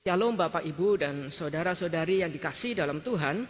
[0.00, 3.44] Shalom Bapak Ibu dan saudara-saudari yang dikasih dalam Tuhan.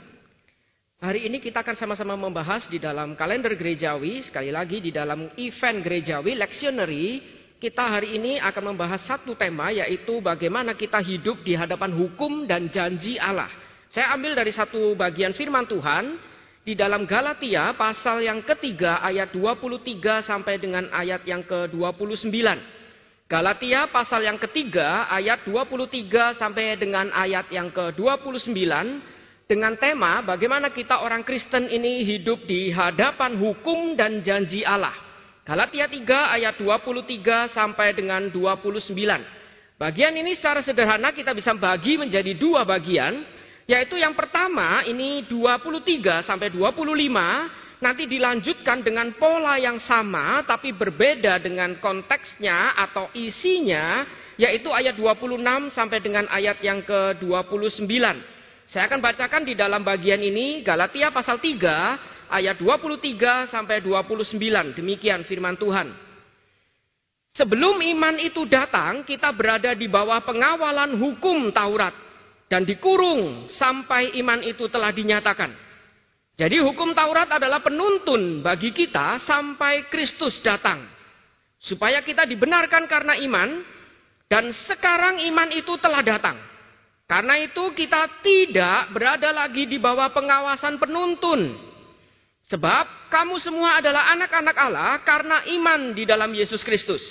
[0.98, 5.78] Hari ini kita akan sama-sama membahas di dalam kalender gerejawi, sekali lagi di dalam event
[5.78, 7.22] gerejawi, lectionary.
[7.54, 12.66] Kita hari ini akan membahas satu tema yaitu bagaimana kita hidup di hadapan hukum dan
[12.66, 13.46] janji Allah.
[13.86, 16.18] Saya ambil dari satu bagian firman Tuhan
[16.66, 22.26] di dalam Galatia pasal yang ketiga ayat 23 sampai dengan ayat yang ke-29.
[23.30, 28.58] Galatia pasal yang ketiga ayat 23 sampai dengan ayat yang ke-29
[29.46, 34.98] dengan tema bagaimana kita orang Kristen ini hidup di hadapan hukum dan janji Allah.
[35.46, 36.02] Galatia 3
[36.42, 38.98] ayat 23 sampai dengan 29.
[39.78, 43.22] Bagian ini secara sederhana kita bisa bagi menjadi dua bagian,
[43.70, 51.40] yaitu yang pertama ini 23 sampai 25 nanti dilanjutkan dengan pola yang sama tapi berbeda
[51.40, 54.04] dengan konteksnya atau isinya
[54.40, 57.92] yaitu ayat 26 sampai dengan ayat yang ke-29.
[58.64, 64.78] Saya akan bacakan di dalam bagian ini Galatia pasal 3 ayat 23 sampai 29.
[64.78, 65.92] Demikian firman Tuhan.
[67.30, 71.94] Sebelum iman itu datang, kita berada di bawah pengawalan hukum Taurat
[72.50, 75.69] dan dikurung sampai iman itu telah dinyatakan.
[76.40, 80.88] Jadi hukum Taurat adalah penuntun bagi kita sampai Kristus datang.
[81.60, 83.60] Supaya kita dibenarkan karena iman.
[84.24, 86.40] Dan sekarang iman itu telah datang.
[87.04, 91.60] Karena itu kita tidak berada lagi di bawah pengawasan penuntun.
[92.48, 97.04] Sebab kamu semua adalah anak-anak Allah karena iman di dalam Yesus Kristus.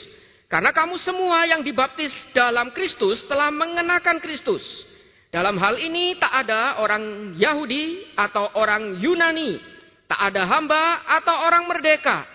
[0.49, 4.88] Karena kamu semua yang dibaptis dalam Kristus telah mengenakan Kristus.
[5.29, 9.61] Dalam hal ini tak ada orang Yahudi atau orang Yunani,
[10.09, 12.25] tak ada hamba atau orang merdeka,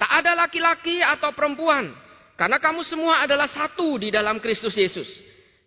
[0.00, 1.92] tak ada laki-laki atau perempuan,
[2.40, 5.12] karena kamu semua adalah satu di dalam Kristus Yesus.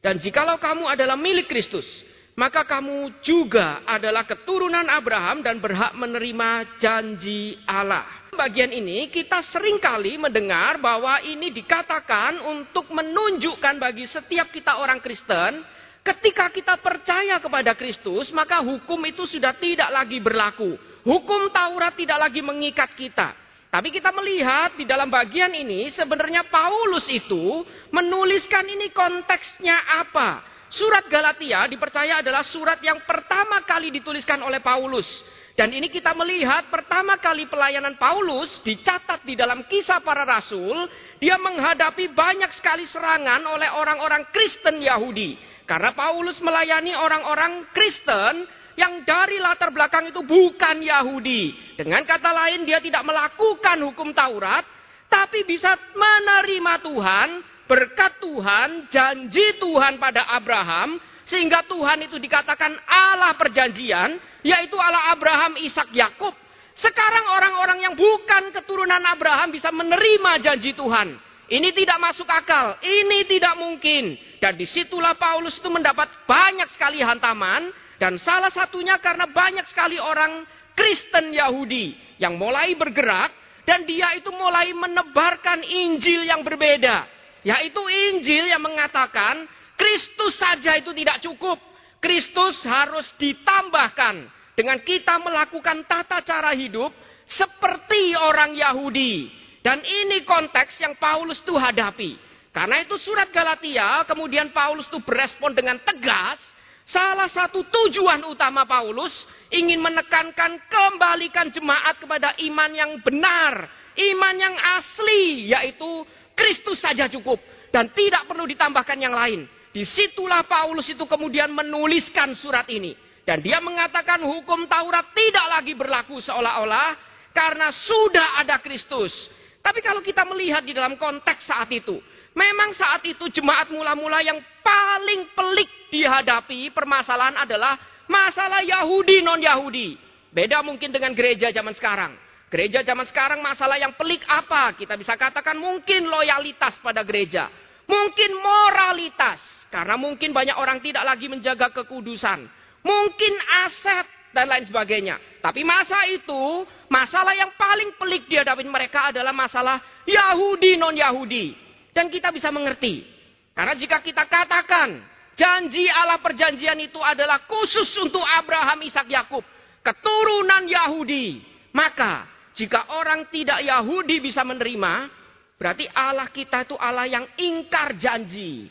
[0.02, 1.86] Dan jikalau kamu adalah milik Kristus,
[2.34, 8.10] maka kamu juga adalah keturunan Abraham dan berhak menerima janji Allah.
[8.34, 14.98] Bagian ini kita sering kali mendengar bahwa ini dikatakan untuk menunjukkan bagi setiap kita orang
[14.98, 15.62] Kristen
[16.06, 20.78] Ketika kita percaya kepada Kristus, maka hukum itu sudah tidak lagi berlaku.
[21.02, 23.34] Hukum Taurat tidak lagi mengikat kita.
[23.74, 30.46] Tapi kita melihat di dalam bagian ini sebenarnya Paulus itu menuliskan ini konteksnya apa.
[30.70, 35.10] Surat Galatia dipercaya adalah surat yang pertama kali dituliskan oleh Paulus.
[35.58, 40.86] Dan ini kita melihat pertama kali pelayanan Paulus dicatat di dalam kisah para rasul.
[41.18, 45.55] Dia menghadapi banyak sekali serangan oleh orang-orang Kristen Yahudi.
[45.66, 48.46] Karena Paulus melayani orang-orang Kristen
[48.78, 51.76] yang dari latar belakang itu bukan Yahudi.
[51.80, 54.64] Dengan kata lain dia tidak melakukan hukum Taurat.
[55.10, 57.30] Tapi bisa menerima Tuhan,
[57.70, 61.02] berkat Tuhan, janji Tuhan pada Abraham.
[61.26, 64.22] Sehingga Tuhan itu dikatakan Allah perjanjian.
[64.46, 66.38] Yaitu Allah Abraham, Ishak, Yakub.
[66.76, 71.18] Sekarang orang-orang yang bukan keturunan Abraham bisa menerima janji Tuhan.
[71.48, 72.76] Ini tidak masuk akal.
[72.84, 74.20] Ini tidak mungkin.
[74.42, 77.72] Dan di situlah Paulus itu mendapat banyak sekali hantaman.
[77.96, 80.44] Dan salah satunya karena banyak sekali orang
[80.76, 83.32] Kristen Yahudi yang mulai bergerak.
[83.66, 87.10] Dan dia itu mulai menebarkan Injil yang berbeda.
[87.42, 87.82] Yaitu
[88.12, 91.58] Injil yang mengatakan Kristus saja itu tidak cukup.
[91.98, 96.94] Kristus harus ditambahkan dengan kita melakukan tata cara hidup
[97.26, 102.14] seperti orang Yahudi dan ini konteks yang Paulus tuh hadapi.
[102.56, 106.40] Karena itu surat Galatia, kemudian Paulus tuh berespon dengan tegas.
[106.88, 109.12] Salah satu tujuan utama Paulus
[109.52, 113.68] ingin menekankan kembalikan jemaat kepada iman yang benar.
[114.00, 117.44] Iman yang asli, yaitu Kristus saja cukup.
[117.76, 119.52] Dan tidak perlu ditambahkan yang lain.
[119.76, 122.96] Di situlah Paulus itu kemudian menuliskan surat ini.
[123.28, 126.96] Dan dia mengatakan hukum Taurat tidak lagi berlaku seolah-olah
[127.36, 129.12] karena sudah ada Kristus.
[129.60, 132.00] Tapi kalau kita melihat di dalam konteks saat itu,
[132.36, 139.98] memang saat itu jemaat mula-mula yang paling pelik dihadapi permasalahan adalah masalah Yahudi non-Yahudi.
[140.36, 142.14] Beda mungkin dengan gereja zaman sekarang.
[142.52, 144.76] Gereja zaman sekarang masalah yang pelik apa?
[144.76, 147.50] Kita bisa katakan mungkin loyalitas pada gereja.
[147.88, 149.40] Mungkin moralitas.
[149.72, 152.48] Karena mungkin banyak orang tidak lagi menjaga kekudusan.
[152.86, 153.34] Mungkin
[153.66, 155.16] aset dan lain sebagainya.
[155.42, 161.65] Tapi masa itu, masalah yang paling pelik dihadapi mereka adalah masalah Yahudi non-Yahudi.
[161.96, 163.08] Dan kita bisa mengerti.
[163.56, 165.00] Karena jika kita katakan,
[165.40, 169.48] janji Allah perjanjian itu adalah khusus untuk Abraham, Ishak, Yakub,
[169.80, 171.40] keturunan Yahudi.
[171.72, 175.08] Maka, jika orang tidak Yahudi bisa menerima,
[175.56, 178.68] berarti Allah kita itu Allah yang ingkar janji.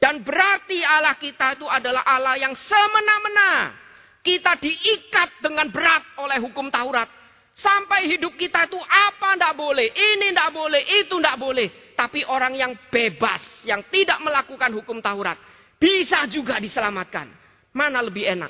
[0.00, 3.76] Dan berarti Allah kita itu adalah Allah yang semena-mena.
[4.24, 7.08] Kita diikat dengan berat oleh hukum Taurat.
[7.52, 11.68] Sampai hidup kita itu apa ndak boleh, ini ndak boleh, itu ndak boleh.
[12.00, 15.36] Tapi orang yang bebas, yang tidak melakukan hukum Taurat,
[15.76, 17.28] bisa juga diselamatkan.
[17.76, 18.48] Mana lebih enak?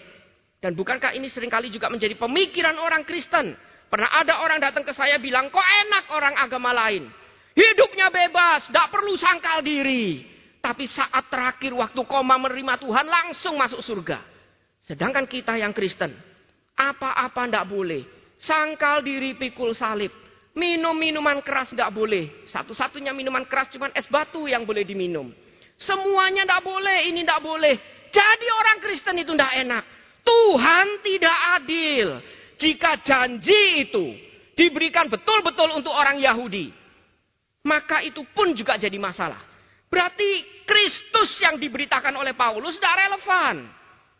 [0.62, 3.58] Dan bukankah ini sering kali juga menjadi pemikiran orang Kristen?
[3.90, 7.10] Pernah ada orang datang ke saya bilang, kok enak orang agama lain?
[7.50, 10.22] Hidupnya bebas, tidak perlu sangkal diri.
[10.62, 14.22] Tapi saat terakhir waktu koma menerima Tuhan langsung masuk surga.
[14.86, 16.14] Sedangkan kita yang Kristen,
[16.78, 18.06] apa-apa tidak boleh.
[18.38, 20.14] Sangkal diri pikul salib.
[20.50, 22.46] Minum minuman keras tidak boleh.
[22.50, 25.30] Satu-satunya minuman keras cuma es batu yang boleh diminum.
[25.78, 27.74] Semuanya tidak boleh, ini tidak boleh.
[28.10, 29.84] Jadi orang Kristen itu tidak enak.
[30.26, 32.08] Tuhan tidak adil.
[32.60, 34.04] Jika janji itu
[34.58, 36.74] diberikan betul-betul untuk orang Yahudi.
[37.64, 39.40] Maka itu pun juga jadi masalah.
[39.88, 43.56] Berarti Kristus yang diberitakan oleh Paulus tidak relevan.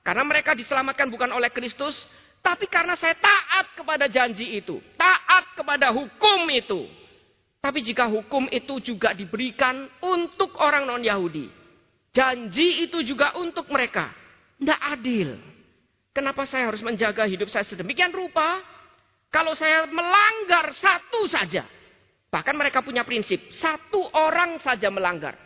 [0.00, 2.08] Karena mereka diselamatkan bukan oleh Kristus,
[2.40, 6.88] tapi karena saya taat kepada janji itu, taat kepada hukum itu.
[7.60, 11.52] Tapi jika hukum itu juga diberikan untuk orang non-Yahudi,
[12.08, 14.08] janji itu juga untuk mereka,
[14.56, 15.28] tidak adil.
[16.16, 18.64] Kenapa saya harus menjaga hidup saya sedemikian rupa?
[19.28, 21.68] Kalau saya melanggar satu saja,
[22.32, 25.36] bahkan mereka punya prinsip, satu orang saja melanggar,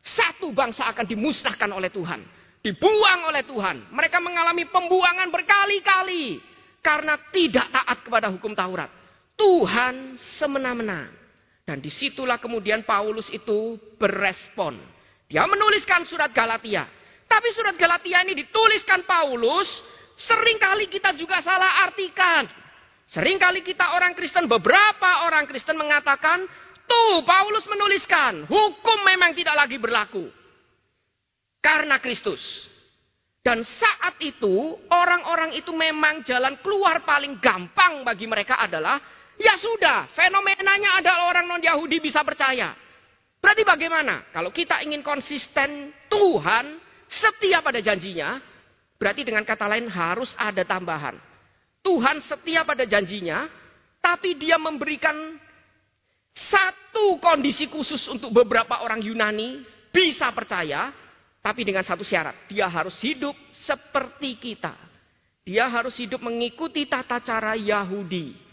[0.00, 2.22] satu bangsa akan dimusnahkan oleh Tuhan.
[2.64, 3.92] Dibuang oleh Tuhan.
[3.92, 6.40] Mereka mengalami pembuangan berkali-kali.
[6.80, 9.03] Karena tidak taat kepada hukum Taurat.
[9.34, 11.10] Tuhan semena-mena.
[11.64, 14.76] Dan di situlah kemudian Paulus itu berespon.
[15.26, 16.84] Dia menuliskan surat Galatia.
[17.24, 19.66] Tapi surat Galatia ini dituliskan Paulus.
[20.14, 22.46] Seringkali kita juga salah artikan.
[23.10, 26.44] Seringkali kita orang Kristen, beberapa orang Kristen mengatakan,
[26.84, 30.28] tuh Paulus menuliskan, hukum memang tidak lagi berlaku
[31.64, 32.68] karena Kristus.
[33.44, 38.96] Dan saat itu orang-orang itu memang jalan keluar paling gampang bagi mereka adalah
[39.38, 42.74] ya sudah fenomenanya adalah orang non Yahudi bisa percaya.
[43.44, 44.24] Berarti bagaimana?
[44.32, 48.40] Kalau kita ingin konsisten Tuhan setia pada janjinya,
[48.96, 51.20] berarti dengan kata lain harus ada tambahan.
[51.84, 53.44] Tuhan setia pada janjinya,
[54.00, 55.36] tapi dia memberikan
[56.32, 59.60] satu kondisi khusus untuk beberapa orang Yunani
[59.92, 60.90] bisa percaya,
[61.44, 64.72] tapi dengan satu syarat, dia harus hidup seperti kita.
[65.44, 68.43] Dia harus hidup mengikuti tata cara Yahudi.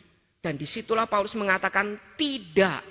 [0.42, 2.82] Dan di situlah Paulus mengatakan tidak.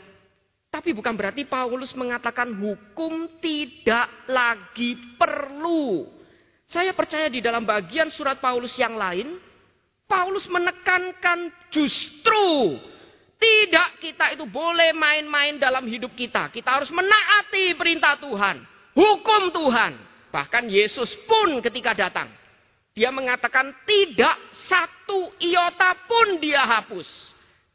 [0.71, 6.07] Tapi bukan berarti Paulus mengatakan hukum tidak lagi perlu.
[6.71, 9.35] Saya percaya di dalam bagian surat Paulus yang lain,
[10.07, 12.79] Paulus menekankan justru
[13.35, 16.55] tidak kita itu boleh main-main dalam hidup kita.
[16.55, 19.93] Kita harus menaati perintah Tuhan hukum Tuhan.
[20.31, 22.31] Bahkan Yesus pun ketika datang,
[22.95, 24.39] dia mengatakan tidak
[24.71, 27.09] satu iota pun dia hapus.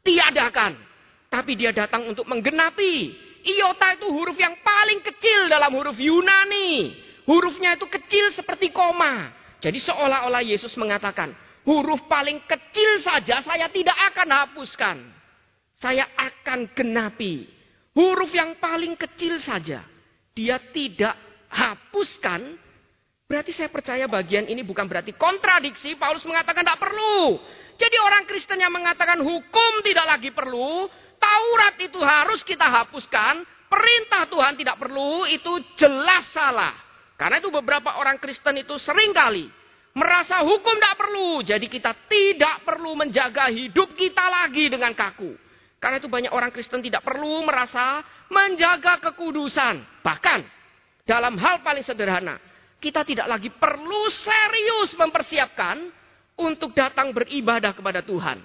[0.06, 0.78] Tiadakan.
[1.26, 3.26] Tapi dia datang untuk menggenapi.
[3.42, 6.94] Iota itu huruf yang paling kecil dalam huruf Yunani.
[7.26, 9.34] Hurufnya itu kecil seperti koma.
[9.58, 11.34] Jadi seolah-olah Yesus mengatakan,
[11.66, 14.96] huruf paling kecil saja saya tidak akan hapuskan.
[15.82, 17.50] Saya akan genapi.
[17.98, 19.82] Huruf yang paling kecil saja
[20.36, 21.16] dia tidak
[21.48, 22.60] hapuskan,
[23.24, 25.96] berarti saya percaya bagian ini bukan berarti kontradiksi.
[25.96, 27.40] Paulus mengatakan tidak perlu.
[27.76, 34.28] Jadi orang Kristen yang mengatakan hukum tidak lagi perlu, Taurat itu harus kita hapuskan, perintah
[34.28, 36.72] Tuhan tidak perlu, itu jelas salah.
[37.16, 39.48] Karena itu beberapa orang Kristen itu sering kali
[39.96, 41.40] merasa hukum tidak perlu.
[41.40, 45.32] Jadi kita tidak perlu menjaga hidup kita lagi dengan kaku.
[45.80, 50.04] Karena itu banyak orang Kristen tidak perlu merasa menjaga kekudusan.
[50.04, 50.40] Bahkan
[51.08, 52.36] dalam hal paling sederhana,
[52.80, 55.88] kita tidak lagi perlu serius mempersiapkan
[56.36, 58.40] untuk datang beribadah kepada Tuhan.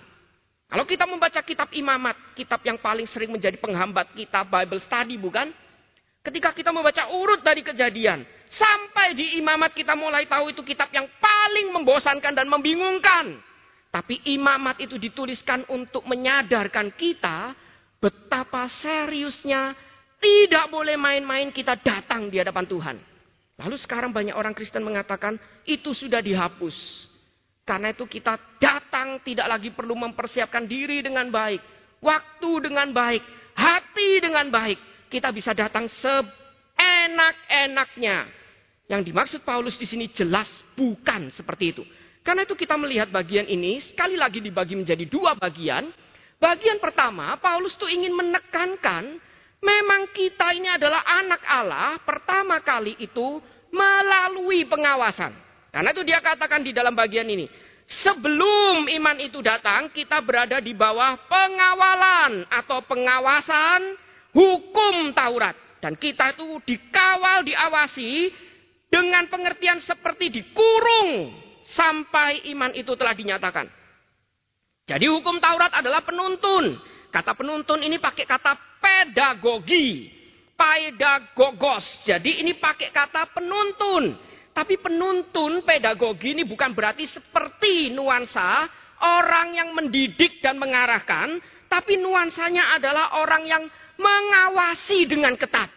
[0.71, 5.51] Kalau kita membaca kitab imamat, kitab yang paling sering menjadi penghambat kita Bible study bukan?
[6.23, 11.09] Ketika kita membaca urut dari kejadian, sampai di imamat kita mulai tahu itu kitab yang
[11.19, 13.35] paling membosankan dan membingungkan.
[13.91, 17.51] Tapi imamat itu dituliskan untuk menyadarkan kita
[18.01, 19.77] Betapa seriusnya
[20.17, 22.97] tidak boleh main-main kita datang di hadapan Tuhan.
[23.61, 25.37] Lalu sekarang banyak orang Kristen mengatakan
[25.69, 27.05] itu sudah dihapus.
[27.71, 31.63] Karena itu kita datang tidak lagi perlu mempersiapkan diri dengan baik.
[32.03, 33.23] Waktu dengan baik.
[33.55, 35.07] Hati dengan baik.
[35.07, 38.27] Kita bisa datang seenak-enaknya.
[38.91, 41.87] Yang dimaksud Paulus di sini jelas bukan seperti itu.
[42.27, 45.87] Karena itu kita melihat bagian ini sekali lagi dibagi menjadi dua bagian.
[46.43, 49.15] Bagian pertama, Paulus tuh ingin menekankan
[49.63, 53.39] memang kita ini adalah anak Allah pertama kali itu
[53.71, 55.50] melalui pengawasan.
[55.71, 57.47] Karena itu dia katakan di dalam bagian ini.
[57.91, 63.95] Sebelum iman itu datang, kita berada di bawah pengawalan atau pengawasan
[64.35, 65.55] hukum Taurat.
[65.81, 68.31] Dan kita itu dikawal, diawasi
[68.91, 71.31] dengan pengertian seperti dikurung
[71.71, 73.67] sampai iman itu telah dinyatakan.
[74.87, 76.75] Jadi hukum Taurat adalah penuntun.
[77.11, 80.07] Kata penuntun ini pakai kata pedagogi.
[80.55, 82.05] Pedagogos.
[82.05, 84.30] Jadi ini pakai kata penuntun.
[84.51, 88.67] Tapi penuntun pedagogi ini bukan berarti seperti nuansa
[88.99, 91.39] orang yang mendidik dan mengarahkan.
[91.71, 93.63] Tapi nuansanya adalah orang yang
[93.95, 95.71] mengawasi dengan ketat.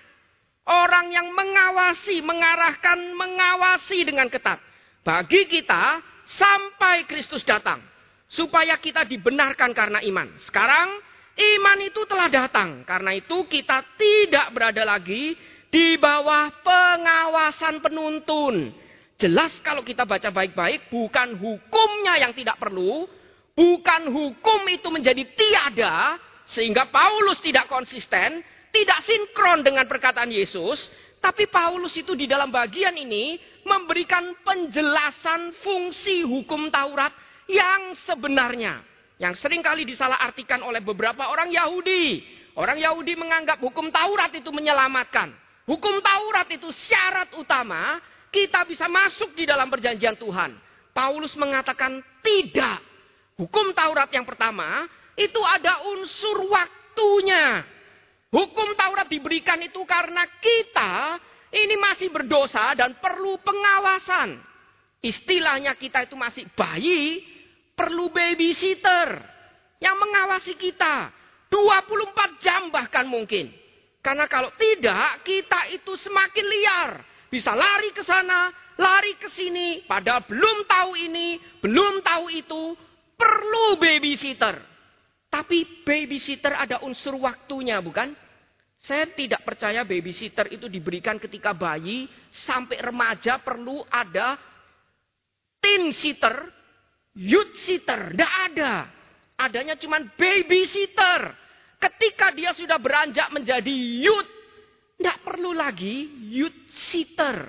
[0.65, 4.59] Orang yang mengawasi, mengarahkan, mengawasi dengan ketat.
[5.05, 7.79] Bagi kita, sampai Kristus datang.
[8.27, 10.35] Supaya kita dibenarkan karena iman.
[10.41, 11.05] Sekarang,
[11.35, 12.87] Iman itu telah datang.
[12.87, 15.35] Karena itu kita tidak berada lagi
[15.75, 18.71] di bawah pengawasan penuntun.
[19.19, 23.11] Jelas kalau kita baca baik-baik, bukan hukumnya yang tidak perlu,
[23.59, 26.15] bukan hukum itu menjadi tiada,
[26.47, 28.39] sehingga Paulus tidak konsisten,
[28.71, 33.35] tidak sinkron dengan perkataan Yesus, tapi Paulus itu di dalam bagian ini
[33.67, 37.11] memberikan penjelasan fungsi hukum Taurat
[37.51, 38.79] yang sebenarnya.
[39.19, 42.23] Yang sering kali disalahartikan oleh beberapa orang Yahudi.
[42.55, 45.44] Orang Yahudi menganggap hukum Taurat itu menyelamatkan.
[45.65, 47.97] Hukum Taurat itu syarat utama
[48.29, 50.53] kita bisa masuk di dalam perjanjian Tuhan.
[50.93, 52.85] Paulus mengatakan tidak.
[53.41, 54.85] Hukum Taurat yang pertama
[55.17, 57.65] itu ada unsur waktunya.
[58.29, 61.19] Hukum Taurat diberikan itu karena kita
[61.55, 64.39] ini masih berdosa dan perlu pengawasan.
[65.01, 67.23] Istilahnya kita itu masih bayi
[67.79, 69.23] perlu babysitter
[69.79, 71.15] yang mengawasi kita
[71.49, 73.64] 24 jam bahkan mungkin.
[74.05, 76.91] Karena kalau tidak, kita itu semakin liar.
[77.33, 82.63] Bisa lari ke sana, lari ke sini, padahal belum tahu ini, belum tahu itu,
[83.17, 84.61] perlu babysitter.
[85.33, 88.13] Tapi babysitter ada unsur waktunya, bukan?
[88.77, 94.37] Saya tidak percaya babysitter itu diberikan ketika bayi sampai remaja perlu ada
[95.65, 96.53] teen sitter
[97.17, 98.73] youth sitter, tidak ada.
[99.39, 101.35] Adanya cuma baby sitter.
[101.85, 104.31] Ketika dia sudah beranjak menjadi youth,
[104.97, 107.45] tidak perlu lagi youth sitter.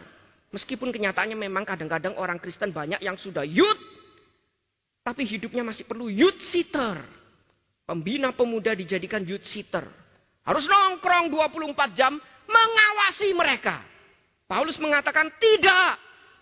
[0.51, 3.79] Meskipun kenyataannya memang kadang-kadang orang Kristen banyak yang sudah youth,
[5.07, 6.99] tapi hidupnya masih perlu youth sitter.
[7.87, 9.87] Pembina pemuda dijadikan youth sitter.
[10.43, 13.87] Harus nongkrong 24 jam mengawasi mereka.
[14.51, 15.95] Paulus mengatakan tidak.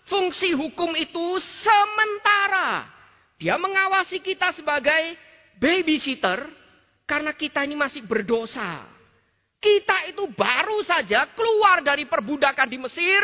[0.04, 2.90] Fungsi hukum itu sementara.
[3.38, 5.14] Dia mengawasi kita sebagai
[5.56, 6.63] babysitter
[7.04, 8.84] karena kita ini masih berdosa.
[9.60, 13.22] Kita itu baru saja keluar dari perbudakan di Mesir,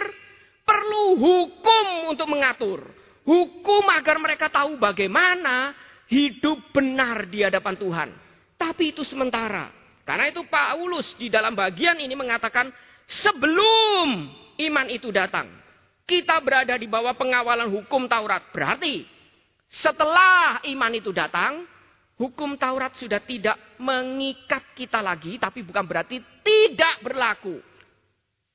[0.64, 2.80] perlu hukum untuk mengatur.
[3.28, 5.76] Hukum agar mereka tahu bagaimana
[6.08, 8.08] hidup benar di hadapan Tuhan.
[8.56, 9.68] Tapi itu sementara.
[10.08, 12.72] Karena itu Paulus di dalam bagian ini mengatakan
[13.04, 14.32] sebelum
[14.64, 15.46] iman itu datang.
[16.08, 18.48] Kita berada di bawah pengawalan hukum Taurat.
[18.50, 19.06] Berarti
[19.70, 21.62] setelah iman itu datang,
[22.20, 27.56] hukum Taurat sudah tidak mengikat kita lagi, tapi bukan berarti tidak berlaku.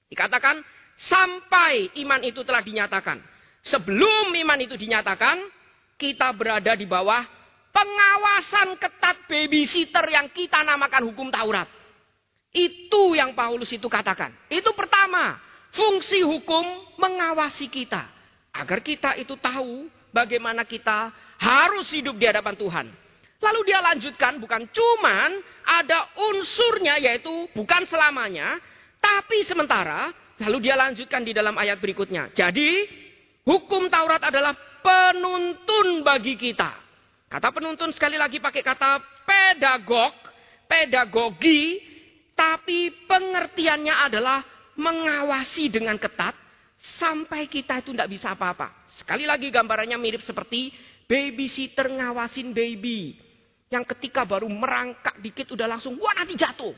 [0.05, 0.61] Dikatakan
[0.93, 3.17] sampai iman itu telah dinyatakan.
[3.65, 5.41] Sebelum iman itu dinyatakan,
[5.97, 7.25] kita berada di bawah
[7.73, 11.65] pengawasan ketat babysitter yang kita namakan hukum Taurat.
[12.53, 14.31] Itu yang Paulus itu katakan.
[14.47, 15.41] Itu pertama,
[15.73, 16.63] fungsi hukum
[17.01, 18.07] mengawasi kita.
[18.55, 22.87] Agar kita itu tahu bagaimana kita harus hidup di hadapan Tuhan.
[23.43, 25.31] Lalu dia lanjutkan bukan cuman
[25.65, 28.59] ada unsurnya yaitu bukan selamanya,
[29.01, 30.11] tapi sementara.
[30.35, 32.27] Lalu dia lanjutkan di dalam ayat berikutnya.
[32.35, 32.83] Jadi
[33.47, 34.51] hukum Taurat adalah
[34.83, 36.75] penuntun bagi kita.
[37.31, 40.11] Kata penuntun sekali lagi pakai kata pedagog,
[40.67, 41.79] pedagogi,
[42.35, 44.43] tapi pengertiannya adalah
[44.75, 46.35] mengawasi dengan ketat
[46.99, 48.91] sampai kita itu tidak bisa apa-apa.
[48.99, 50.69] Sekali lagi gambarannya mirip seperti
[51.07, 53.24] babysitter ngawasin baby.
[53.73, 56.73] Yang ketika baru merangkak dikit udah langsung, wah nanti jatuh.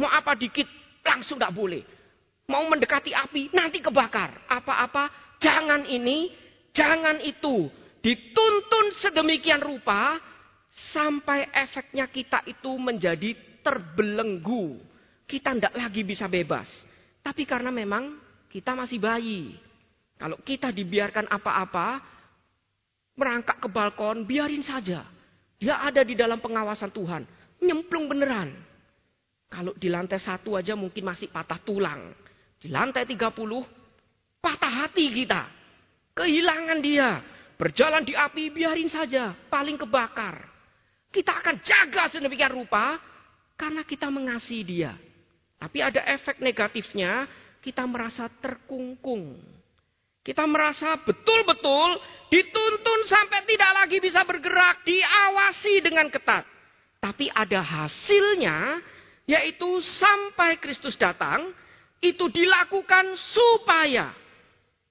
[0.00, 0.68] Mau apa dikit
[1.04, 1.82] langsung tidak boleh.
[2.46, 4.48] Mau mendekati api nanti kebakar.
[4.48, 6.30] Apa-apa jangan ini,
[6.72, 7.68] jangan itu.
[8.00, 10.20] Dituntun sedemikian rupa
[10.94, 14.78] sampai efeknya kita itu menjadi terbelenggu.
[15.26, 16.70] Kita tidak lagi bisa bebas.
[17.18, 18.14] Tapi karena memang
[18.46, 19.58] kita masih bayi.
[20.16, 21.98] Kalau kita dibiarkan apa-apa,
[23.18, 25.15] merangkak ke balkon, biarin saja.
[25.56, 27.22] Dia ada di dalam pengawasan Tuhan.
[27.64, 28.52] Nyemplung beneran.
[29.46, 32.12] Kalau di lantai satu aja mungkin masih patah tulang.
[32.60, 33.32] Di lantai 30,
[34.42, 35.42] patah hati kita.
[36.12, 37.20] Kehilangan dia.
[37.56, 39.32] Berjalan di api, biarin saja.
[39.48, 40.44] Paling kebakar.
[41.08, 43.00] Kita akan jaga sedemikian rupa
[43.56, 44.92] karena kita mengasihi dia.
[45.56, 47.24] Tapi ada efek negatifnya,
[47.64, 49.40] kita merasa terkungkung.
[50.26, 56.42] Kita merasa betul-betul dituntun sampai tidak lagi bisa bergerak, diawasi dengan ketat.
[56.98, 58.82] Tapi ada hasilnya,
[59.30, 61.54] yaitu sampai Kristus datang,
[62.02, 64.10] itu dilakukan supaya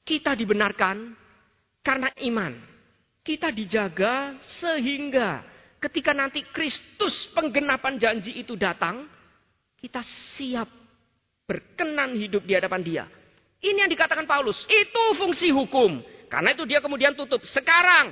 [0.07, 1.11] kita dibenarkan
[1.83, 2.55] karena iman.
[3.19, 5.43] Kita dijaga sehingga
[5.83, 9.03] ketika nanti Kristus penggenapan janji itu datang,
[9.83, 9.99] kita
[10.39, 10.71] siap
[11.43, 13.05] berkenan hidup di hadapan dia.
[13.63, 16.03] Ini yang dikatakan Paulus, itu fungsi hukum.
[16.27, 17.41] Karena itu dia kemudian tutup.
[17.47, 18.11] Sekarang,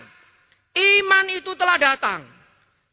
[0.73, 2.21] iman itu telah datang.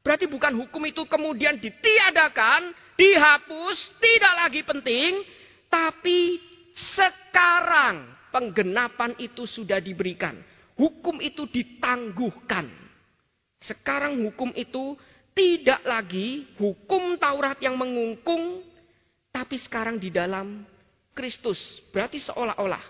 [0.00, 5.20] Berarti bukan hukum itu kemudian ditiadakan, dihapus, tidak lagi penting.
[5.70, 6.40] Tapi
[6.96, 10.40] sekarang penggenapan itu sudah diberikan.
[10.74, 12.66] Hukum itu ditangguhkan.
[13.60, 14.96] Sekarang hukum itu
[15.36, 18.64] tidak lagi hukum Taurat yang mengungkung,
[19.28, 20.64] tapi sekarang di dalam
[21.20, 21.84] Kristus.
[21.92, 22.80] Berarti seolah-olah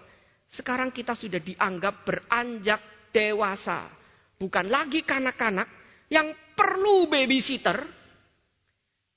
[0.55, 3.91] sekarang kita sudah dianggap beranjak dewasa.
[4.39, 5.67] Bukan lagi kanak-kanak
[6.07, 7.83] yang perlu babysitter.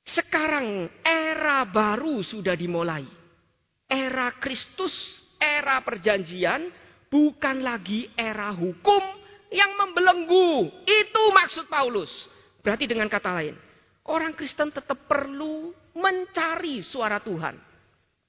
[0.03, 3.05] Sekarang era baru sudah dimulai.
[3.86, 6.74] Era Kristus, era perjanjian,
[7.13, 9.03] Bukan lagi era hukum
[9.53, 10.65] yang membelenggu.
[10.82, 12.10] Itu maksud Paulus.
[12.65, 13.53] Berarti dengan kata lain,
[14.10, 17.73] orang Kristen tetap perlu mencari suara Tuhan.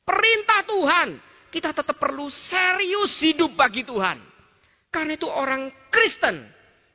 [0.05, 1.09] Perintah Tuhan,
[1.49, 4.21] kita tetap perlu serius hidup bagi Tuhan.
[4.93, 6.55] Karena itu orang Kristen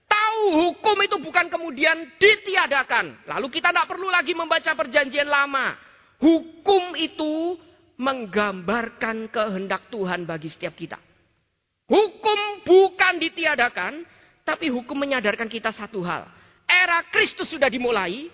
[0.09, 3.27] tahu hukum itu bukan kemudian ditiadakan.
[3.29, 5.77] Lalu kita tidak perlu lagi membaca perjanjian lama.
[6.19, 7.57] Hukum itu
[7.99, 10.99] menggambarkan kehendak Tuhan bagi setiap kita.
[11.89, 14.05] Hukum bukan ditiadakan,
[14.45, 16.29] tapi hukum menyadarkan kita satu hal.
[16.69, 18.29] Era Kristus sudah dimulai,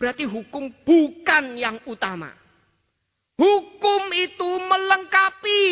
[0.00, 2.43] berarti hukum bukan yang utama.
[3.34, 5.66] Hukum itu melengkapi,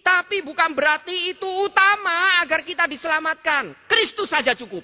[0.00, 3.76] tapi bukan berarti itu utama agar kita diselamatkan.
[3.84, 4.80] Kristus saja cukup.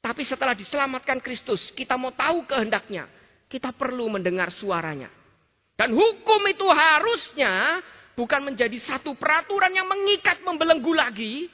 [0.00, 3.06] Tapi setelah diselamatkan Kristus, kita mau tahu kehendaknya.
[3.46, 5.10] Kita perlu mendengar suaranya.
[5.78, 7.78] Dan hukum itu harusnya
[8.18, 11.48] bukan menjadi satu peraturan yang mengikat membelenggu lagi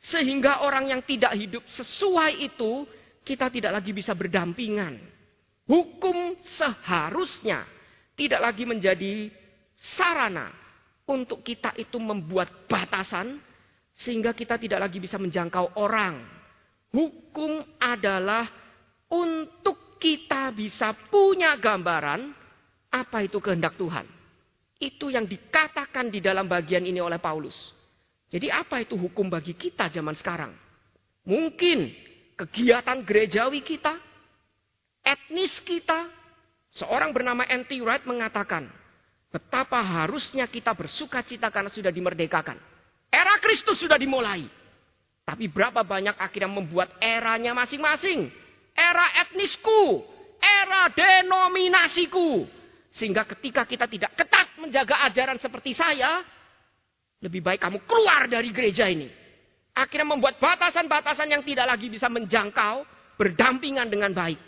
[0.00, 2.86] sehingga orang yang tidak hidup sesuai itu
[3.26, 4.96] kita tidak lagi bisa berdampingan.
[5.66, 7.75] Hukum seharusnya
[8.16, 9.28] tidak lagi menjadi
[9.76, 10.48] sarana
[11.06, 13.38] untuk kita itu membuat batasan
[13.92, 16.20] sehingga kita tidak lagi bisa menjangkau orang.
[16.90, 18.48] Hukum adalah
[19.12, 22.32] untuk kita bisa punya gambaran
[22.92, 24.08] apa itu kehendak Tuhan.
[24.76, 27.72] Itu yang dikatakan di dalam bagian ini oleh Paulus.
[28.28, 30.52] Jadi apa itu hukum bagi kita zaman sekarang?
[31.24, 31.94] Mungkin
[32.36, 33.96] kegiatan gerejawi kita,
[35.00, 36.25] etnis kita.
[36.76, 37.72] Seorang bernama N.T.
[37.80, 38.68] Wright mengatakan,
[39.32, 42.60] betapa harusnya kita bersuka cita karena sudah dimerdekakan.
[43.08, 44.44] Era Kristus sudah dimulai.
[45.24, 48.28] Tapi berapa banyak akhirnya membuat eranya masing-masing.
[48.76, 50.04] Era etnisku,
[50.36, 52.44] era denominasiku.
[52.92, 56.20] Sehingga ketika kita tidak ketat menjaga ajaran seperti saya,
[57.24, 59.08] lebih baik kamu keluar dari gereja ini.
[59.72, 62.84] Akhirnya membuat batasan-batasan yang tidak lagi bisa menjangkau,
[63.16, 64.40] berdampingan dengan baik.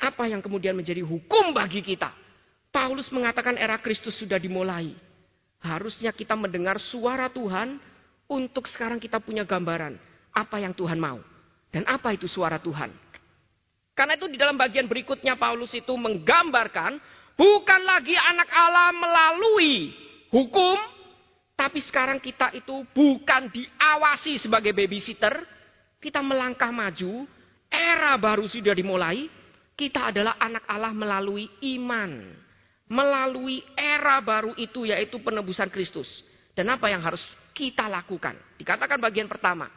[0.00, 2.08] Apa yang kemudian menjadi hukum bagi kita?
[2.72, 4.96] Paulus mengatakan era Kristus sudah dimulai.
[5.60, 7.76] Harusnya kita mendengar suara Tuhan
[8.24, 10.00] untuk sekarang kita punya gambaran
[10.32, 11.20] apa yang Tuhan mau.
[11.68, 12.90] Dan apa itu suara Tuhan.
[13.92, 16.98] Karena itu di dalam bagian berikutnya Paulus itu menggambarkan
[17.40, 19.96] Bukan lagi anak Allah melalui
[20.28, 20.76] hukum,
[21.56, 25.40] tapi sekarang kita itu bukan diawasi sebagai babysitter.
[25.96, 27.24] Kita melangkah maju,
[27.72, 29.24] era baru sudah dimulai.
[29.80, 32.36] Kita adalah anak Allah melalui iman.
[32.92, 36.20] Melalui era baru itu yaitu penebusan Kristus.
[36.52, 37.24] Dan apa yang harus
[37.56, 38.36] kita lakukan?
[38.60, 39.72] Dikatakan bagian pertama.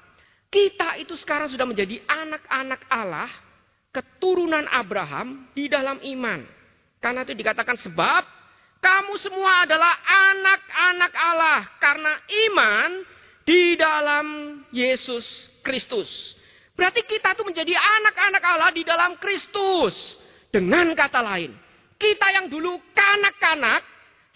[0.52, 3.32] Kita itu sekarang sudah menjadi anak-anak Allah,
[3.96, 6.44] keturunan Abraham di dalam iman.
[7.00, 8.28] Karena itu dikatakan sebab
[8.84, 12.14] kamu semua adalah anak-anak Allah karena
[12.52, 12.90] iman
[13.48, 14.26] di dalam
[14.76, 16.36] Yesus Kristus.
[16.74, 20.18] Berarti kita tuh menjadi anak-anak Allah di dalam Kristus.
[20.54, 21.50] Dengan kata lain,
[21.98, 23.82] kita yang dulu kanak-kanak,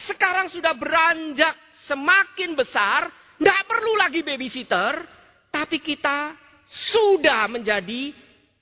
[0.02, 1.54] sekarang sudah beranjak
[1.86, 3.06] semakin besar,
[3.38, 5.06] tidak perlu lagi babysitter,
[5.54, 6.34] tapi kita
[6.66, 8.14] sudah menjadi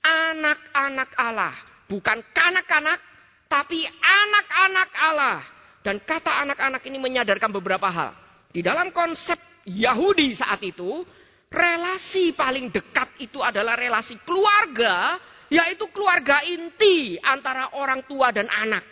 [0.04, 1.56] anak-anak Allah.
[1.88, 3.00] Bukan kanak-kanak,
[3.48, 5.38] tapi anak-anak Allah.
[5.80, 8.12] Dan kata anak-anak ini menyadarkan beberapa hal.
[8.52, 11.08] Di dalam konsep Yahudi saat itu,
[11.50, 15.18] relasi paling dekat itu adalah relasi keluarga,
[15.50, 18.82] yaitu keluarga inti antara orang tua dan anak.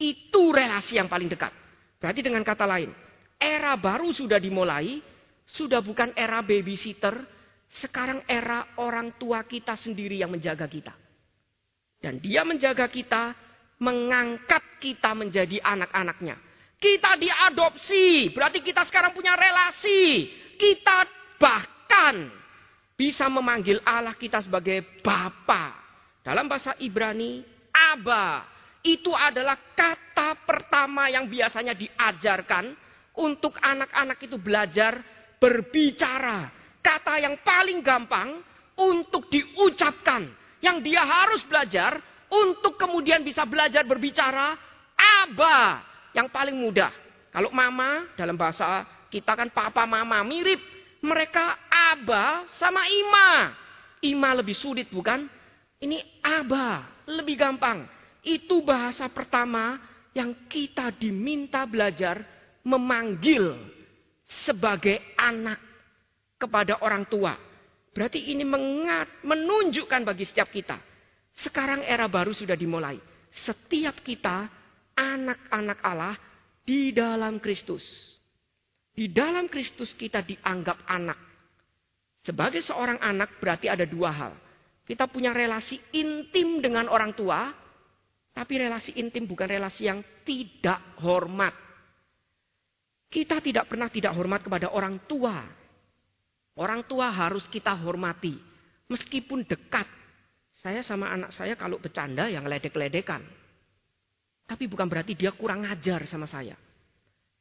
[0.00, 1.52] Itu relasi yang paling dekat.
[2.00, 2.88] Berarti dengan kata lain,
[3.36, 5.00] era baru sudah dimulai,
[5.44, 7.20] sudah bukan era babysitter,
[7.68, 10.96] sekarang era orang tua kita sendiri yang menjaga kita.
[12.00, 13.36] Dan dia menjaga kita,
[13.84, 16.40] mengangkat kita menjadi anak-anaknya.
[16.80, 20.32] Kita diadopsi, berarti kita sekarang punya relasi.
[20.56, 22.28] Kita bahkan
[23.00, 25.72] bisa memanggil Allah kita sebagai Bapa.
[26.20, 27.40] Dalam bahasa Ibrani,
[27.72, 28.44] Aba.
[28.84, 32.76] Itu adalah kata pertama yang biasanya diajarkan
[33.16, 35.00] untuk anak-anak itu belajar
[35.40, 36.52] berbicara.
[36.80, 38.40] Kata yang paling gampang
[38.76, 40.28] untuk diucapkan
[40.60, 44.56] yang dia harus belajar untuk kemudian bisa belajar berbicara
[44.96, 45.84] aba
[46.16, 46.92] yang paling mudah.
[47.28, 50.79] Kalau mama dalam bahasa kita kan papa mama mirip.
[51.00, 53.56] Mereka aba sama ima.
[54.04, 55.24] Ima lebih sulit bukan?
[55.80, 57.88] Ini aba lebih gampang.
[58.20, 59.80] Itu bahasa pertama
[60.12, 62.20] yang kita diminta belajar
[62.60, 63.56] memanggil
[64.44, 65.58] sebagai anak
[66.36, 67.36] kepada orang tua.
[67.90, 70.78] Berarti ini mengat, menunjukkan bagi setiap kita.
[71.34, 73.00] Sekarang era baru sudah dimulai.
[73.30, 74.46] Setiap kita
[74.94, 76.14] anak-anak Allah
[76.62, 77.82] di dalam Kristus.
[79.00, 81.16] Di dalam Kristus kita dianggap anak.
[82.20, 84.32] Sebagai seorang anak berarti ada dua hal.
[84.84, 87.48] Kita punya relasi intim dengan orang tua,
[88.36, 91.56] tapi relasi intim bukan relasi yang tidak hormat.
[93.08, 95.48] Kita tidak pernah tidak hormat kepada orang tua,
[96.60, 98.36] Orang tua harus kita hormati.
[98.92, 99.88] Meskipun dekat.
[100.60, 103.24] Saya sama anak saya kalau bercanda yang ledek-ledekan.
[104.44, 106.52] Tapi bukan berarti dia kurang ngajar sama saya.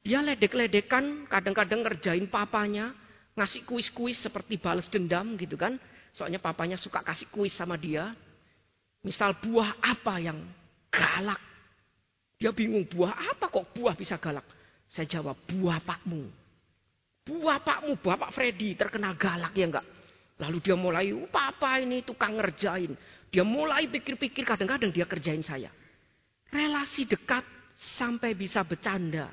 [0.03, 2.95] Dia ledek-ledekan, kadang-kadang ngerjain papanya,
[3.35, 5.75] ngasih kuis-kuis seperti balas dendam gitu kan.
[6.15, 8.15] Soalnya papanya suka kasih kuis sama dia.
[9.03, 10.39] Misal buah apa yang
[10.91, 11.39] galak.
[12.39, 14.47] Dia bingung buah apa kok buah bisa galak.
[14.89, 16.39] Saya jawab buah pakmu.
[17.29, 19.85] Bapakmu, Bapak Freddy terkenal galak ya enggak?
[20.41, 22.95] Lalu dia mulai, oh, papa ini tukang ngerjain.
[23.29, 25.69] Dia mulai pikir-pikir, kadang-kadang dia kerjain saya.
[26.49, 27.45] Relasi dekat
[27.99, 29.29] sampai bisa bercanda.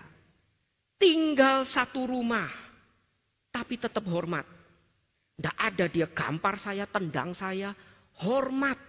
[0.96, 2.48] Tinggal satu rumah,
[3.52, 4.48] tapi tetap hormat.
[5.36, 7.76] Tidak ada dia gampar saya, tendang saya.
[8.24, 8.80] Hormat.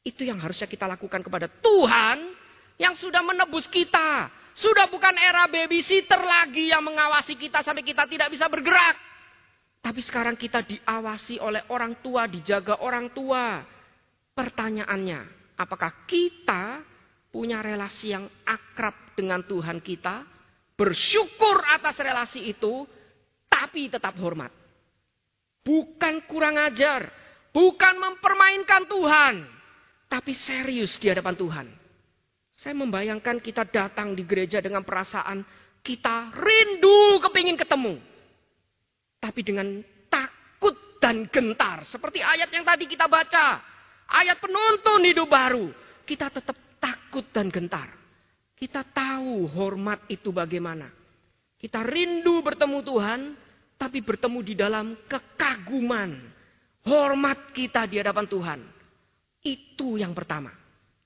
[0.00, 2.32] Itu yang harusnya kita lakukan kepada Tuhan
[2.80, 4.32] yang sudah menebus kita.
[4.56, 8.96] Sudah bukan era babysitter lagi yang mengawasi kita sampai kita tidak bisa bergerak.
[9.84, 13.60] Tapi sekarang kita diawasi oleh orang tua, dijaga orang tua.
[14.32, 16.80] Pertanyaannya, apakah kita
[17.28, 20.35] punya relasi yang akrab dengan Tuhan kita?
[20.76, 22.84] Bersyukur atas relasi itu,
[23.48, 24.52] tapi tetap hormat.
[25.64, 27.08] Bukan kurang ajar,
[27.50, 29.34] bukan mempermainkan Tuhan,
[30.06, 31.66] tapi serius di hadapan Tuhan.
[32.56, 35.40] Saya membayangkan kita datang di gereja dengan perasaan
[35.80, 37.96] kita rindu kepingin ketemu.
[39.16, 39.80] Tapi dengan
[40.12, 41.88] takut dan gentar.
[41.88, 43.64] Seperti ayat yang tadi kita baca.
[44.12, 45.72] Ayat penuntun hidup baru.
[46.04, 47.95] Kita tetap takut dan gentar.
[48.56, 50.88] Kita tahu hormat itu bagaimana.
[51.60, 53.20] Kita rindu bertemu Tuhan.
[53.76, 56.16] Tapi bertemu di dalam kekaguman.
[56.88, 58.60] Hormat kita di hadapan Tuhan.
[59.44, 60.48] Itu yang pertama.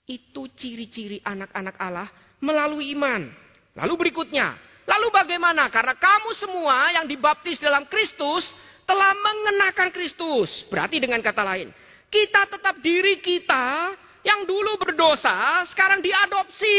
[0.06, 2.06] Itu ciri-ciri anak-anak Allah
[2.38, 3.26] melalui iman.
[3.74, 4.54] Lalu berikutnya,
[4.86, 5.66] lalu bagaimana?
[5.70, 8.46] Karena kamu semua yang dibaptis dalam Kristus
[8.86, 10.66] telah mengenakan Kristus.
[10.66, 11.70] Berarti dengan kata lain,
[12.10, 13.94] kita tetap diri kita
[14.26, 16.78] yang dulu berdosa sekarang diadopsi.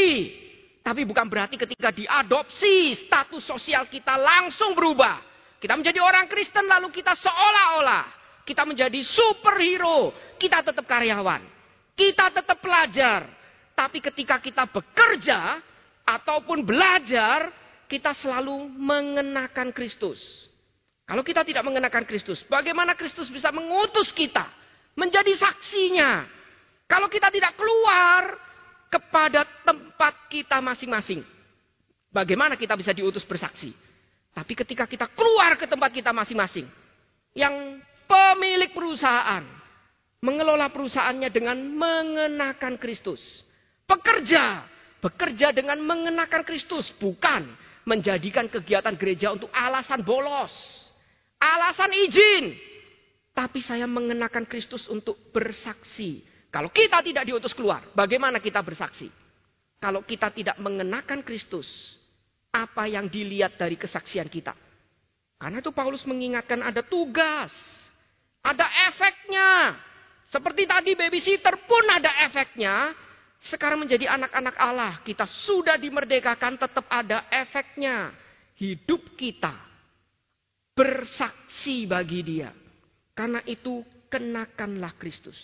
[0.81, 5.21] Tapi bukan berarti ketika diadopsi status sosial kita langsung berubah.
[5.61, 10.13] Kita menjadi orang Kristen lalu kita seolah-olah kita menjadi superhero.
[10.35, 11.41] Kita tetap karyawan.
[11.93, 13.29] Kita tetap pelajar.
[13.77, 15.61] Tapi ketika kita bekerja
[16.03, 17.53] ataupun belajar,
[17.85, 20.49] kita selalu mengenakan Kristus.
[21.05, 24.47] Kalau kita tidak mengenakan Kristus, bagaimana Kristus bisa mengutus kita
[24.95, 26.23] menjadi saksinya?
[26.87, 28.35] Kalau kita tidak keluar
[28.91, 31.23] kepada tempat kita masing-masing,
[32.12, 33.71] bagaimana kita bisa diutus bersaksi?
[34.36, 36.67] Tapi ketika kita keluar ke tempat kita masing-masing,
[37.32, 37.80] yang
[38.12, 39.43] pemilik perusahaan,
[40.21, 43.19] mengelola perusahaannya dengan mengenakan Kristus.
[43.89, 44.63] Pekerja,
[45.04, 47.49] bekerja dengan mengenakan Kristus, bukan
[47.84, 50.54] menjadikan kegiatan gereja untuk alasan bolos,
[51.41, 52.56] alasan izin.
[53.32, 56.23] Tapi saya mengenakan Kristus untuk bersaksi.
[56.51, 59.07] Kalau kita tidak diutus keluar, bagaimana kita bersaksi?
[59.79, 61.95] Kalau kita tidak mengenakan Kristus,
[62.51, 64.51] apa yang dilihat dari kesaksian kita?
[65.39, 67.49] Karena itu Paulus mengingatkan ada tugas,
[68.43, 69.79] ada efeknya.
[70.27, 72.93] Seperti tadi babysitter pun ada efeknya.
[73.41, 78.13] Sekarang menjadi anak-anak Allah, kita sudah dimerdekakan tetap ada efeknya.
[78.59, 79.55] Hidup kita
[80.77, 82.53] bersaksi bagi dia.
[83.17, 83.81] Karena itu
[84.13, 85.37] kenakanlah Kristus.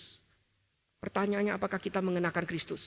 [0.98, 2.82] Pertanyaannya apakah kita mengenakan Kristus?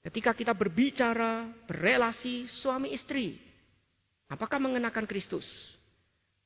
[0.00, 3.36] Ketika kita berbicara, berelasi suami istri,
[4.28, 5.44] apakah mengenakan Kristus?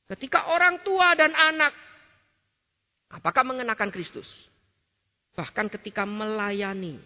[0.05, 1.73] Ketika orang tua dan anak,
[3.11, 4.27] apakah mengenakan Kristus?
[5.35, 6.99] Bahkan ketika melayani,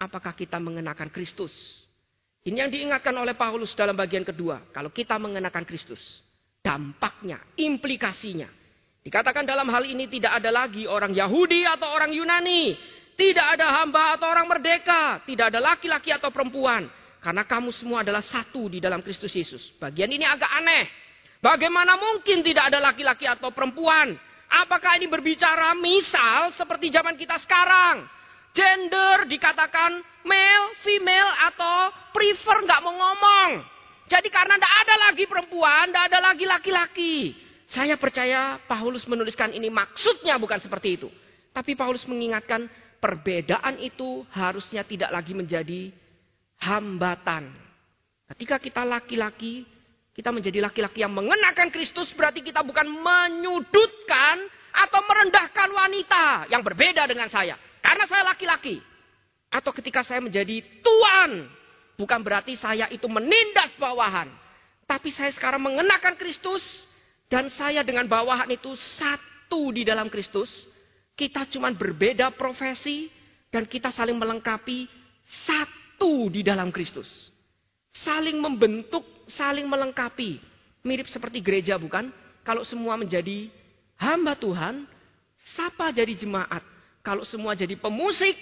[0.00, 1.52] apakah kita mengenakan Kristus?
[2.46, 4.70] Ini yang diingatkan oleh Paulus dalam bagian kedua.
[4.70, 6.00] Kalau kita mengenakan Kristus,
[6.62, 8.46] dampaknya, implikasinya.
[9.06, 12.74] Dikatakan dalam hal ini tidak ada lagi orang Yahudi atau orang Yunani,
[13.14, 15.22] tidak ada hamba atau orang merdeka.
[15.22, 16.90] Tidak ada laki-laki atau perempuan.
[17.22, 19.72] Karena kamu semua adalah satu di dalam Kristus Yesus.
[19.78, 20.90] Bagian ini agak aneh.
[21.38, 24.18] Bagaimana mungkin tidak ada laki-laki atau perempuan?
[24.66, 28.10] Apakah ini berbicara misal seperti zaman kita sekarang?
[28.58, 33.50] Gender dikatakan male, female atau prefer nggak mau ngomong.
[34.10, 37.45] Jadi karena tidak ada lagi perempuan, tidak ada lagi laki-laki.
[37.66, 41.08] Saya percaya Paulus menuliskan ini maksudnya bukan seperti itu.
[41.50, 42.70] Tapi Paulus mengingatkan
[43.02, 45.90] perbedaan itu harusnya tidak lagi menjadi
[46.62, 47.50] hambatan.
[48.30, 49.66] Ketika kita laki-laki,
[50.14, 54.36] kita menjadi laki-laki yang mengenakan Kristus berarti kita bukan menyudutkan
[54.76, 57.58] atau merendahkan wanita yang berbeda dengan saya.
[57.82, 58.78] Karena saya laki-laki.
[59.50, 61.50] Atau ketika saya menjadi tuan,
[61.98, 64.30] bukan berarti saya itu menindas bawahan.
[64.86, 66.62] Tapi saya sekarang mengenakan Kristus
[67.26, 70.48] dan saya dengan bawahan itu satu di dalam Kristus
[71.16, 73.08] kita cuma berbeda profesi
[73.48, 74.84] dan kita saling melengkapi
[75.48, 77.32] satu di dalam Kristus.
[78.04, 80.36] Saling membentuk, saling melengkapi.
[80.84, 82.12] Mirip seperti gereja bukan?
[82.44, 83.48] Kalau semua menjadi
[83.96, 84.84] hamba Tuhan,
[85.56, 86.60] siapa jadi jemaat?
[87.00, 88.36] Kalau semua jadi pemusik,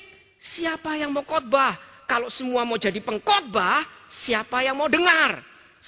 [0.58, 1.78] siapa yang mau khotbah?
[2.10, 3.86] Kalau semua mau jadi pengkhotbah,
[4.26, 5.40] siapa yang mau dengar?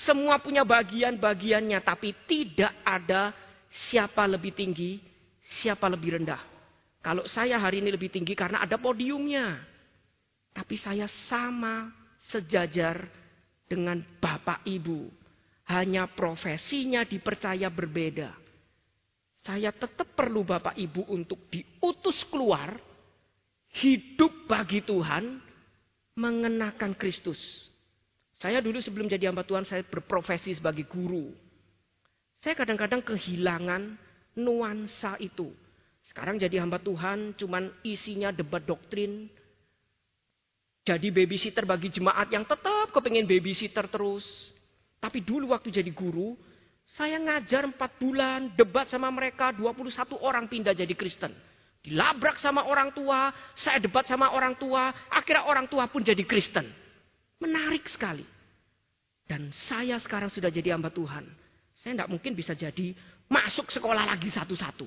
[0.05, 3.33] Semua punya bagian-bagiannya, tapi tidak ada
[3.89, 5.01] siapa lebih tinggi,
[5.61, 6.43] siapa lebih rendah.
[7.01, 9.57] Kalau saya hari ini lebih tinggi karena ada podiumnya.
[10.53, 11.89] Tapi saya sama
[12.29, 13.09] sejajar
[13.65, 15.09] dengan Bapak Ibu.
[15.67, 18.31] Hanya profesinya dipercaya berbeda.
[19.47, 22.75] Saya tetap perlu Bapak Ibu untuk diutus keluar.
[23.81, 25.41] Hidup bagi Tuhan.
[26.17, 27.39] Mengenakan Kristus.
[28.37, 31.33] Saya dulu sebelum jadi hamba Tuhan saya berprofesi sebagai guru.
[32.45, 33.97] Saya kadang-kadang kehilangan
[34.37, 35.49] nuansa itu.
[36.05, 39.27] Sekarang jadi hamba Tuhan cuman isinya debat doktrin.
[40.87, 44.23] Jadi babysitter bagi jemaat yang tetap kepengen babysitter terus.
[45.03, 46.39] Tapi dulu waktu jadi guru,
[46.87, 51.35] saya ngajar 4 bulan, debat sama mereka, 21 orang pindah jadi Kristen.
[51.83, 56.86] Dilabrak sama orang tua, saya debat sama orang tua, akhirnya orang tua pun jadi Kristen.
[57.43, 58.25] Menarik sekali.
[59.27, 61.27] Dan saya sekarang sudah jadi hamba Tuhan.
[61.77, 62.95] Saya tidak mungkin bisa jadi
[63.27, 64.87] masuk sekolah lagi satu-satu.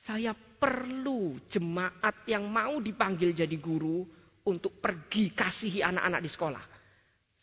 [0.00, 4.08] Saya perlu jemaat yang mau dipanggil jadi guru
[4.48, 6.64] untuk pergi kasihi anak-anak di sekolah.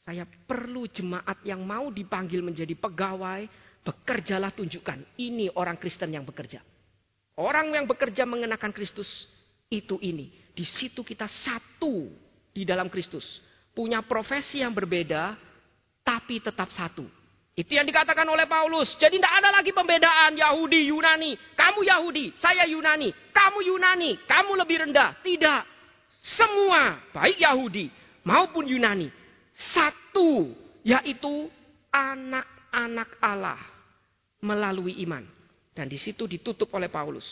[0.01, 3.45] Saya perlu jemaat yang mau dipanggil menjadi pegawai,
[3.85, 5.19] bekerjalah tunjukkan.
[5.21, 6.63] Ini orang Kristen yang bekerja.
[7.37, 9.29] Orang yang bekerja mengenakan Kristus
[9.69, 10.33] itu ini.
[10.57, 12.09] Di situ kita satu
[12.49, 13.37] di dalam Kristus.
[13.77, 15.37] Punya profesi yang berbeda,
[16.01, 17.05] tapi tetap satu.
[17.53, 18.97] Itu yang dikatakan oleh Paulus.
[18.97, 21.37] Jadi tidak ada lagi pembedaan Yahudi, Yunani.
[21.53, 23.13] Kamu Yahudi, saya Yunani.
[23.29, 25.17] Kamu Yunani, kamu lebih rendah.
[25.21, 25.61] Tidak.
[26.21, 27.93] Semua, baik Yahudi
[28.25, 29.13] maupun Yunani.
[29.73, 31.49] Satu, yaitu
[31.93, 33.61] anak-anak Allah
[34.41, 35.25] melalui iman.
[35.73, 37.25] Dan di situ ditutup oleh Paulus.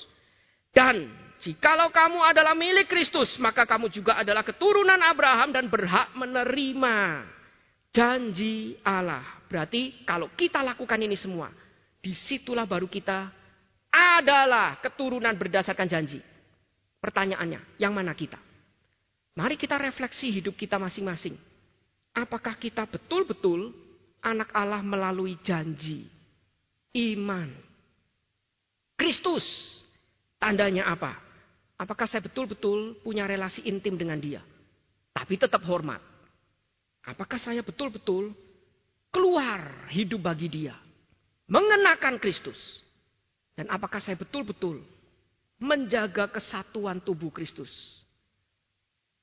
[0.73, 1.10] Dan
[1.45, 7.21] jikalau kamu adalah milik Kristus, maka kamu juga adalah keturunan Abraham dan berhak menerima
[7.93, 9.21] janji Allah.
[9.45, 11.53] Berarti kalau kita lakukan ini semua,
[12.01, 13.29] di situlah baru kita
[13.93, 16.19] adalah keturunan berdasarkan janji.
[16.97, 18.41] Pertanyaannya, yang mana kita?
[19.38, 21.38] Mari kita refleksi hidup kita masing-masing.
[22.15, 23.69] Apakah kita betul-betul
[24.23, 26.10] anak Allah melalui janji,
[26.95, 27.53] iman,
[28.97, 29.45] Kristus?
[30.39, 31.24] Tandanya apa?
[31.75, 34.39] Apakah saya betul-betul punya relasi intim dengan dia?
[35.11, 35.99] Tapi tetap hormat.
[37.03, 38.31] Apakah saya betul-betul
[39.15, 40.75] keluar hidup bagi dia.
[41.47, 42.57] Mengenakan Kristus.
[43.55, 44.83] Dan apakah saya betul-betul
[45.63, 47.71] menjaga kesatuan tubuh Kristus?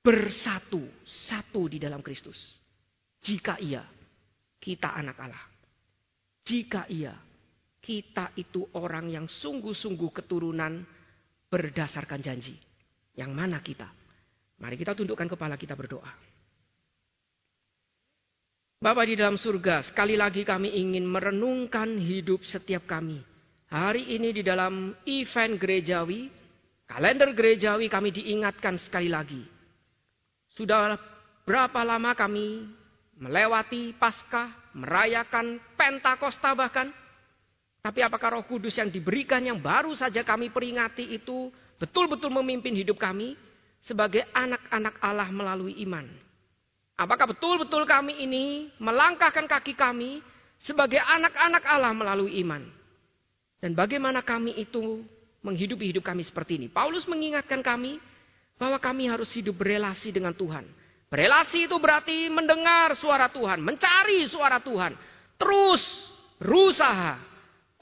[0.01, 2.37] Bersatu, satu di dalam Kristus.
[3.21, 3.85] Jika iya,
[4.57, 5.45] kita anak Allah.
[6.43, 7.13] Jika iya,
[7.79, 10.83] kita itu orang yang sungguh-sungguh keturunan
[11.53, 12.57] berdasarkan janji.
[13.13, 13.85] Yang mana kita?
[14.57, 16.09] Mari kita tundukkan kepala kita berdoa.
[18.83, 23.21] Bapak di dalam surga, sekali lagi kami ingin merenungkan hidup setiap kami.
[23.71, 26.27] Hari ini di dalam event gerejawi,
[26.89, 29.45] kalender gerejawi kami diingatkan sekali lagi.
[30.57, 30.99] Sudah
[31.47, 32.67] berapa lama kami
[33.23, 37.02] melewati Paskah, merayakan Pentakosta bahkan.
[37.83, 41.51] Tapi apakah roh kudus yang diberikan yang baru saja kami peringati itu
[41.83, 43.35] betul-betul memimpin hidup kami
[43.83, 46.07] sebagai anak-anak Allah melalui iman?
[46.95, 50.23] Apakah betul-betul kami ini melangkahkan kaki kami
[50.63, 52.63] sebagai anak-anak Allah melalui iman?
[53.59, 55.03] Dan bagaimana kami itu
[55.43, 56.71] menghidupi hidup kami seperti ini?
[56.71, 57.99] Paulus mengingatkan kami
[58.63, 60.63] bahwa kami harus hidup berelasi dengan Tuhan.
[61.11, 64.95] Berelasi itu berarti mendengar suara Tuhan, mencari suara Tuhan,
[65.35, 65.83] terus
[66.39, 67.32] berusaha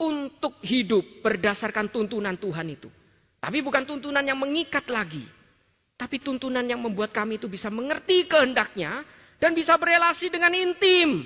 [0.01, 2.89] untuk hidup berdasarkan tuntunan Tuhan itu.
[3.37, 5.21] Tapi bukan tuntunan yang mengikat lagi.
[5.93, 9.05] Tapi tuntunan yang membuat kami itu bisa mengerti kehendaknya
[9.37, 11.21] dan bisa berelasi dengan intim.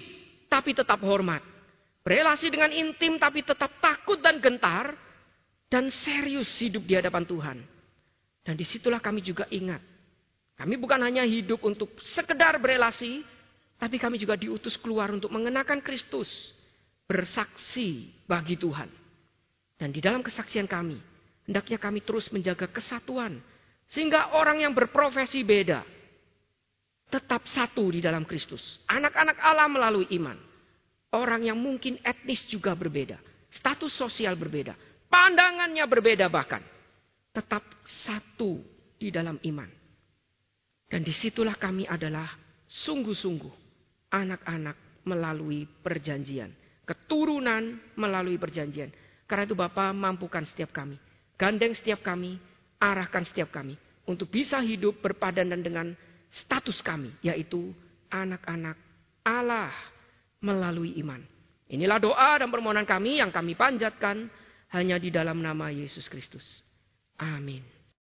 [0.52, 1.40] Tapi tetap hormat.
[2.04, 4.92] Berelasi dengan intim tapi tetap takut dan gentar.
[5.72, 7.58] Dan serius hidup di hadapan Tuhan.
[8.46, 9.82] Dan di situlah kami juga ingat.
[10.56, 13.24] Kami bukan hanya hidup untuk sekedar berelasi.
[13.76, 16.56] Tapi kami juga diutus keluar untuk mengenakan Kristus
[17.06, 18.89] bersaksi bagi Tuhan.
[19.78, 20.98] Dan di dalam kesaksian kami,
[21.46, 23.39] hendaknya kami terus menjaga kesatuan.
[23.86, 25.86] Sehingga orang yang berprofesi beda,
[27.06, 28.82] tetap satu di dalam Kristus.
[28.89, 30.38] Anak-anak Allah melalui iman.
[31.13, 33.22] Orang yang mungkin etnis juga berbeda.
[33.54, 34.74] Status sosial berbeda.
[35.08, 36.60] Pandangannya berbeda bahkan.
[37.30, 37.63] Tetap
[38.04, 38.60] satu
[38.98, 39.70] di dalam iman.
[40.89, 42.28] Dan di situlah kami adalah
[42.65, 43.54] sungguh-sungguh
[44.12, 48.93] anak-anak melalui perjanjian keturunan melalui perjanjian.
[49.26, 50.95] Karena itu Bapak mampukan setiap kami.
[51.36, 52.38] Gandeng setiap kami,
[52.78, 53.76] arahkan setiap kami.
[54.06, 55.91] Untuk bisa hidup berpadanan dengan
[56.30, 57.12] status kami.
[57.26, 57.74] Yaitu
[58.13, 58.78] anak-anak
[59.26, 59.74] Allah
[60.39, 61.19] melalui iman.
[61.65, 64.30] Inilah doa dan permohonan kami yang kami panjatkan
[64.69, 66.62] hanya di dalam nama Yesus Kristus.
[67.17, 67.75] Amin.